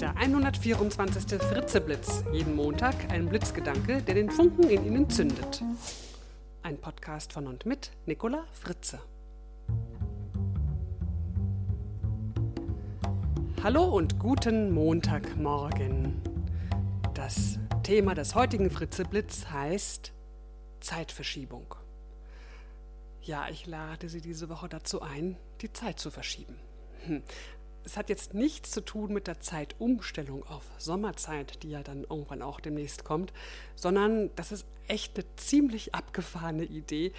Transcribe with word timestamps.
Der 0.00 0.16
124. 0.16 1.40
Fritzeblitz. 1.40 2.24
Jeden 2.32 2.56
Montag 2.56 2.94
ein 3.10 3.28
Blitzgedanke, 3.28 4.02
der 4.02 4.16
den 4.16 4.28
Funken 4.28 4.68
in 4.68 4.84
Ihnen 4.84 5.08
zündet. 5.08 5.62
Ein 6.62 6.80
Podcast 6.80 7.32
von 7.32 7.46
und 7.46 7.64
mit 7.64 7.92
Nicola 8.04 8.44
Fritze. 8.50 8.98
Hallo 13.62 13.84
und 13.84 14.18
guten 14.18 14.72
Montagmorgen. 14.72 16.20
Das 17.14 17.60
Thema 17.84 18.14
des 18.14 18.34
heutigen 18.34 18.70
Fritzeblitz 18.70 19.46
heißt 19.46 20.12
Zeitverschiebung. 20.80 21.76
Ja, 23.22 23.48
ich 23.48 23.66
lade 23.66 24.08
Sie 24.08 24.20
diese 24.20 24.48
Woche 24.48 24.68
dazu 24.68 25.02
ein, 25.02 25.36
die 25.60 25.72
Zeit 25.72 26.00
zu 26.00 26.10
verschieben. 26.10 26.56
Es 27.84 27.96
hat 27.96 28.08
jetzt 28.08 28.34
nichts 28.34 28.70
zu 28.70 28.80
tun 28.80 29.12
mit 29.12 29.26
der 29.26 29.40
Zeitumstellung 29.40 30.44
auf 30.46 30.64
Sommerzeit, 30.78 31.62
die 31.62 31.70
ja 31.70 31.82
dann 31.82 32.04
irgendwann 32.04 32.42
auch 32.42 32.60
demnächst 32.60 33.04
kommt, 33.04 33.32
sondern 33.76 34.30
das 34.36 34.52
ist 34.52 34.66
echt 34.88 35.16
eine 35.16 35.26
ziemlich 35.36 35.94
abgefahrene 35.94 36.64
Idee, 36.64 37.12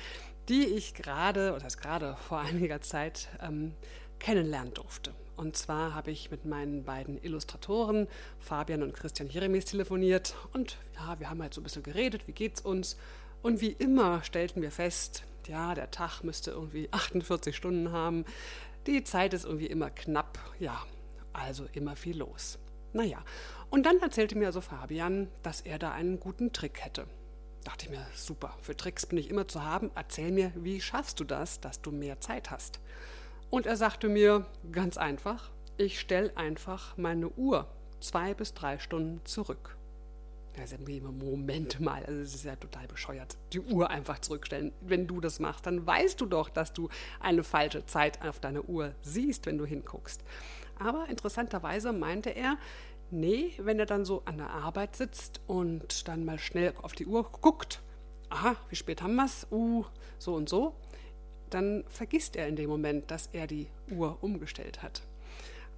die 0.50 0.66
ich 0.66 0.94
gerade, 0.94 1.52
oder 1.54 1.64
das 1.64 1.78
gerade 1.78 2.18
vor 2.28 2.40
einiger 2.40 2.82
Zeit 2.82 3.30
ähm, 3.42 3.74
kennenlernen 4.20 4.74
durfte. 4.74 5.14
Und 5.38 5.58
zwar 5.58 5.94
habe 5.94 6.12
ich 6.12 6.32
mit 6.32 6.46
meinen 6.46 6.84
beiden 6.84 7.22
Illustratoren, 7.22 8.08
Fabian 8.40 8.84
und 8.84 8.94
Christian 8.94 9.30
Jeremies, 9.30 9.66
telefoniert 9.66 10.36
und 10.54 10.78
ja, 10.96 11.20
wir 11.20 11.30
haben 11.30 11.42
halt 11.42 11.54
so 11.54 11.62
ein 11.62 11.64
bisschen 11.64 11.84
geredet, 11.84 12.28
wie 12.28 12.32
geht's 12.32 12.62
uns? 12.62 12.98
Und 13.44 13.62
wie 13.62 13.72
immer 13.72 14.24
stellten 14.24 14.62
wir 14.62 14.72
fest, 14.72 15.24
ja, 15.48 15.76
der 15.76 15.92
Tag 15.92 16.24
müsste 16.24 16.52
irgendwie 16.52 16.88
48 16.92 17.56
Stunden 17.56 17.92
haben. 17.92 18.26
Die 18.88 19.04
Zeit 19.04 19.34
ist 19.34 19.46
irgendwie 19.46 19.66
immer 19.66 19.90
knapp, 19.90 20.38
ja, 20.60 20.84
also 21.34 21.66
immer 21.74 21.96
viel 21.96 22.18
los. 22.18 22.60
Naja, 22.94 23.24
und 23.70 23.86
dann 23.86 24.00
erzählte 24.00 24.38
mir 24.38 24.46
also 24.46 24.62
Fabian, 24.62 25.28
dass 25.44 25.62
er 25.62 25.80
da 25.80 25.92
einen 25.92 26.20
guten 26.20 26.54
Trick 26.54 26.86
hätte. 26.86 27.08
Dachte 27.64 27.86
ich 27.86 27.92
mir, 27.92 28.06
super, 28.14 28.56
für 28.62 28.78
Tricks 28.78 29.08
bin 29.08 29.18
ich 29.18 29.30
immer 29.30 29.48
zu 29.48 29.64
haben. 29.64 29.90
Erzähl 29.96 30.32
mir, 30.32 30.52
wie 30.56 30.80
schaffst 30.80 31.20
du 31.20 31.24
das, 31.24 31.60
dass 31.60 31.82
du 31.82 31.92
mehr 31.92 32.22
Zeit 32.22 32.52
hast? 32.52 32.80
Und 33.50 33.66
er 33.66 33.76
sagte 33.76 34.08
mir, 34.08 34.46
ganz 34.72 34.98
einfach, 34.98 35.50
ich 35.78 36.00
stelle 36.00 36.38
einfach 36.38 36.96
meine 36.96 37.30
Uhr 37.30 37.68
zwei 38.00 38.36
bis 38.36 38.54
drei 38.54 38.78
Stunden 38.78 39.26
zurück. 39.26 39.78
Also 40.60 40.78
Moment 41.02 41.80
mal, 41.80 42.04
also 42.06 42.20
es 42.22 42.36
ist 42.36 42.46
ja 42.46 42.56
total 42.56 42.88
bescheuert. 42.88 43.38
Die 43.54 43.60
Uhr 43.60 43.90
einfach 43.90 44.20
zurückstellen. 44.20 44.72
Wenn 44.82 45.08
du 45.08 45.20
das 45.20 45.40
machst, 45.40 45.66
dann 45.66 45.86
weißt 45.86 46.20
du 46.22 46.26
doch, 46.26 46.50
dass 46.50 46.74
du 46.74 46.90
eine 47.20 47.44
falsche 47.44 47.86
Zeit 47.86 48.22
auf 48.26 48.40
deiner 48.40 48.68
Uhr 48.68 48.96
siehst, 49.02 49.46
wenn 49.46 49.58
du 49.58 49.66
hinguckst. 49.66 50.24
Aber 50.80 51.08
interessanterweise 51.10 51.94
meinte 51.94 52.30
er, 52.30 52.58
nee, 53.12 53.54
wenn 53.58 53.80
er 53.80 53.86
dann 53.86 54.06
so 54.06 54.24
an 54.26 54.38
der 54.38 54.50
Arbeit 54.50 54.96
sitzt 54.96 55.42
und 55.48 56.08
dann 56.08 56.26
mal 56.26 56.40
schnell 56.40 56.74
auf 56.82 56.94
die 56.94 57.06
Uhr 57.06 57.24
guckt, 57.42 57.82
aha, 58.30 58.56
wie 58.70 58.76
spät 58.76 59.02
haben 59.02 59.16
wir 59.16 59.26
es? 59.26 59.48
Uh, 59.52 59.86
so 60.18 60.36
und 60.36 60.50
so, 60.50 60.76
dann 61.50 61.84
vergisst 61.88 62.36
er 62.36 62.48
in 62.48 62.56
dem 62.56 62.70
Moment, 62.70 63.12
dass 63.12 63.30
er 63.32 63.48
die 63.48 63.68
Uhr 63.90 64.18
umgestellt 64.22 64.82
hat. 64.82 65.02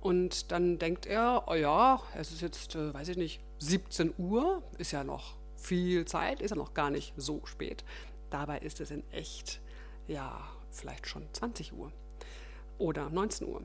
Und 0.08 0.54
dann 0.54 0.80
denkt 0.80 1.06
er, 1.06 1.44
oh 1.48 1.54
ja, 1.54 2.02
es 2.16 2.32
ist 2.32 2.40
jetzt, 2.40 2.76
äh, 2.76 2.94
weiß 2.94 3.10
ich 3.10 3.18
nicht, 3.18 3.42
17 3.60 4.14
Uhr, 4.18 4.64
ist 4.78 4.94
ja 4.94 5.04
noch 5.04 5.36
viel 5.58 6.06
Zeit, 6.06 6.42
ist 6.42 6.52
ja 6.52 6.56
noch 6.56 6.74
gar 6.74 6.90
nicht 6.92 7.14
so 7.18 7.46
spät. 7.46 7.84
Dabei 8.30 8.60
ist 8.60 8.80
es 8.80 8.90
in 8.90 9.04
echt, 9.12 9.60
ja, 10.08 10.48
vielleicht 10.72 11.08
schon 11.08 11.28
20 11.34 11.74
Uhr 11.74 11.92
oder 12.78 13.10
19 13.10 13.50
Uhr. 13.50 13.64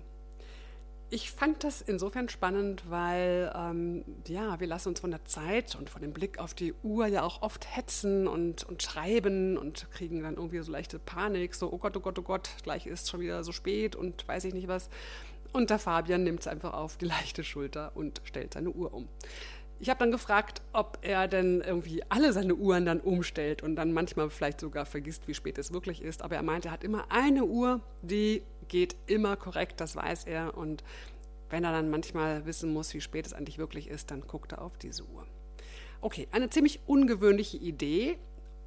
Ich 1.10 1.30
fand 1.30 1.62
das 1.62 1.80
insofern 1.80 2.28
spannend, 2.28 2.90
weil 2.90 3.52
ähm, 3.54 4.04
ja, 4.26 4.58
wir 4.58 4.66
lassen 4.66 4.88
uns 4.88 4.98
von 4.98 5.12
der 5.12 5.24
Zeit 5.24 5.76
und 5.76 5.90
von 5.90 6.02
dem 6.02 6.12
Blick 6.12 6.40
auf 6.40 6.54
die 6.54 6.74
Uhr 6.82 7.06
ja 7.06 7.22
auch 7.22 7.42
oft 7.42 7.76
hetzen 7.76 8.26
und, 8.26 8.64
und 8.64 8.82
schreiben 8.82 9.56
und 9.56 9.88
kriegen 9.92 10.24
dann 10.24 10.34
irgendwie 10.34 10.58
so 10.58 10.72
leichte 10.72 10.98
Panik, 10.98 11.54
so 11.54 11.72
oh 11.72 11.78
Gott, 11.78 11.96
oh 11.96 12.00
Gott, 12.00 12.18
oh 12.18 12.22
Gott, 12.22 12.50
gleich 12.64 12.86
ist 12.86 13.10
schon 13.10 13.20
wieder 13.20 13.44
so 13.44 13.52
spät 13.52 13.94
und 13.94 14.26
weiß 14.26 14.42
ich 14.44 14.54
nicht 14.54 14.66
was. 14.66 14.88
Und 15.52 15.70
der 15.70 15.78
Fabian 15.78 16.24
nimmt 16.24 16.40
es 16.40 16.46
einfach 16.46 16.72
auf 16.72 16.96
die 16.96 17.04
leichte 17.04 17.44
Schulter 17.44 17.92
und 17.94 18.20
stellt 18.24 18.54
seine 18.54 18.70
Uhr 18.70 18.92
um. 18.94 19.08
Ich 19.80 19.90
habe 19.90 19.98
dann 19.98 20.12
gefragt, 20.12 20.62
ob 20.72 20.98
er 21.02 21.26
denn 21.26 21.60
irgendwie 21.60 22.04
alle 22.08 22.32
seine 22.32 22.54
Uhren 22.54 22.86
dann 22.86 23.00
umstellt 23.00 23.62
und 23.62 23.74
dann 23.74 23.92
manchmal 23.92 24.30
vielleicht 24.30 24.60
sogar 24.60 24.86
vergisst, 24.86 25.26
wie 25.26 25.34
spät 25.34 25.58
es 25.58 25.72
wirklich 25.72 26.02
ist. 26.02 26.22
Aber 26.22 26.36
er 26.36 26.42
meinte, 26.42 26.68
er 26.68 26.72
hat 26.72 26.84
immer 26.84 27.10
eine 27.10 27.44
Uhr, 27.44 27.80
die 28.00 28.42
geht 28.68 28.94
immer 29.06 29.36
korrekt, 29.36 29.80
das 29.80 29.96
weiß 29.96 30.24
er. 30.24 30.56
Und 30.56 30.84
wenn 31.50 31.64
er 31.64 31.72
dann 31.72 31.90
manchmal 31.90 32.46
wissen 32.46 32.72
muss, 32.72 32.94
wie 32.94 33.00
spät 33.00 33.26
es 33.26 33.32
eigentlich 33.32 33.58
wirklich 33.58 33.88
ist, 33.88 34.12
dann 34.12 34.20
guckt 34.22 34.52
er 34.52 34.62
auf 34.62 34.78
diese 34.78 35.02
Uhr. 35.04 35.26
Okay, 36.00 36.28
eine 36.30 36.48
ziemlich 36.48 36.80
ungewöhnliche 36.86 37.56
Idee, 37.56 38.18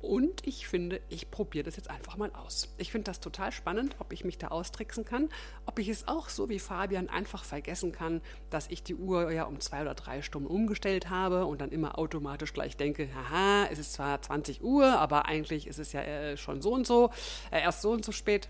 und 0.01 0.45
ich 0.45 0.67
finde, 0.67 1.01
ich 1.09 1.31
probiere 1.31 1.63
das 1.63 1.77
jetzt 1.77 1.89
einfach 1.89 2.17
mal 2.17 2.31
aus. 2.33 2.73
Ich 2.77 2.91
finde 2.91 3.05
das 3.05 3.19
total 3.19 3.51
spannend, 3.51 3.95
ob 3.99 4.13
ich 4.13 4.23
mich 4.23 4.37
da 4.37 4.49
austricksen 4.49 5.03
kann, 5.03 5.29
ob 5.65 5.79
ich 5.79 5.89
es 5.89 6.07
auch 6.07 6.29
so 6.29 6.49
wie 6.49 6.59
Fabian 6.59 7.09
einfach 7.09 7.43
vergessen 7.43 7.91
kann, 7.91 8.21
dass 8.49 8.69
ich 8.69 8.83
die 8.83 8.95
Uhr 8.95 9.31
ja 9.31 9.45
um 9.45 9.59
zwei 9.59 9.81
oder 9.81 9.95
drei 9.95 10.21
Stunden 10.21 10.47
umgestellt 10.47 11.09
habe 11.09 11.45
und 11.45 11.61
dann 11.61 11.71
immer 11.71 11.97
automatisch 11.97 12.53
gleich 12.53 12.77
denke, 12.77 13.09
haha, 13.13 13.67
es 13.71 13.79
ist 13.79 13.93
zwar 13.93 14.21
20 14.21 14.63
Uhr, 14.63 14.85
aber 14.85 15.25
eigentlich 15.25 15.67
ist 15.67 15.79
es 15.79 15.91
ja 15.91 16.01
äh, 16.01 16.37
schon 16.37 16.61
so 16.61 16.73
und 16.73 16.85
so, 16.85 17.09
äh, 17.51 17.61
erst 17.61 17.81
so 17.81 17.91
und 17.91 18.05
so 18.05 18.11
spät. 18.11 18.49